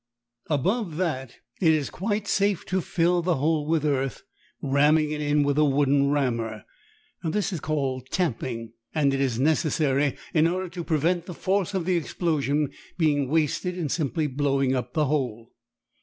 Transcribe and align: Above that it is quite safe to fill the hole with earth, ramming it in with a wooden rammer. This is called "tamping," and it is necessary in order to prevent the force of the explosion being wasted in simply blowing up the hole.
Above 0.49 0.97
that 0.97 1.35
it 1.61 1.71
is 1.73 1.91
quite 1.91 2.27
safe 2.27 2.65
to 2.65 2.81
fill 2.81 3.21
the 3.21 3.35
hole 3.35 3.67
with 3.67 3.85
earth, 3.85 4.23
ramming 4.59 5.11
it 5.11 5.21
in 5.21 5.43
with 5.43 5.59
a 5.59 5.63
wooden 5.63 6.09
rammer. 6.09 6.63
This 7.23 7.53
is 7.53 7.59
called 7.59 8.07
"tamping," 8.09 8.73
and 8.95 9.13
it 9.13 9.21
is 9.21 9.39
necessary 9.39 10.17
in 10.33 10.47
order 10.47 10.69
to 10.69 10.83
prevent 10.83 11.27
the 11.27 11.35
force 11.35 11.75
of 11.75 11.85
the 11.85 11.97
explosion 11.97 12.71
being 12.97 13.29
wasted 13.29 13.77
in 13.77 13.89
simply 13.89 14.25
blowing 14.25 14.73
up 14.75 14.93
the 14.93 15.05
hole. 15.05 15.53